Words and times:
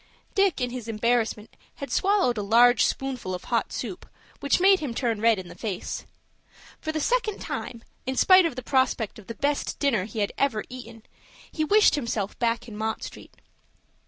Dick 0.33 0.59
in 0.59 0.71
his 0.71 0.87
embarrassment 0.87 1.55
had 1.75 1.91
swallowed 1.91 2.35
a 2.35 2.41
large 2.41 2.85
spoonful 2.85 3.35
of 3.35 3.43
hot 3.43 3.71
soup, 3.71 4.07
which 4.39 4.59
made 4.59 4.79
him 4.79 4.95
turn 4.95 5.21
red 5.21 5.37
in 5.37 5.47
the 5.47 5.53
face. 5.53 6.05
For 6.79 6.91
the 6.91 6.99
second 6.99 7.39
time, 7.39 7.83
in 8.07 8.15
spite 8.15 8.47
of 8.47 8.55
the 8.55 8.63
prospect 8.63 9.19
of 9.19 9.27
the 9.27 9.35
best 9.35 9.77
dinner 9.77 10.05
he 10.05 10.17
had 10.17 10.31
ever 10.39 10.63
eaten, 10.69 11.03
he 11.51 11.63
wished 11.63 11.93
himself 11.93 12.39
back 12.39 12.67
in 12.67 12.75
Mott 12.75 13.03
Street. 13.03 13.35